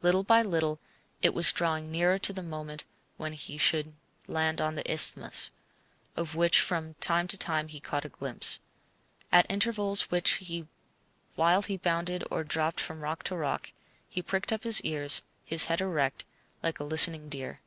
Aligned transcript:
Little 0.00 0.22
by 0.24 0.40
little 0.40 0.80
it 1.20 1.34
was 1.34 1.52
drawing 1.52 1.90
nearer 1.90 2.18
the 2.18 2.42
moment 2.42 2.84
when 3.18 3.34
he 3.34 3.58
should 3.58 3.92
land 4.26 4.58
on 4.58 4.74
the 4.74 4.90
Isthmus, 4.90 5.50
of 6.16 6.34
which 6.34 6.60
from 6.62 6.94
time 6.94 7.28
to 7.28 7.36
time 7.36 7.68
he 7.68 7.78
caught 7.78 8.06
a 8.06 8.08
glimpse. 8.08 8.58
At 9.30 9.44
intervals, 9.50 10.08
while 11.34 11.60
he 11.60 11.76
bounded 11.76 12.24
or 12.30 12.42
dropped 12.42 12.80
from 12.80 13.00
rock 13.00 13.22
to 13.24 13.36
rock, 13.36 13.72
he 14.08 14.22
pricked 14.22 14.50
up 14.50 14.64
his 14.64 14.80
ears, 14.80 15.20
his 15.44 15.66
head 15.66 15.82
erect, 15.82 16.24
like 16.62 16.80
a 16.80 16.84
listening 16.84 17.28
deer. 17.28 17.60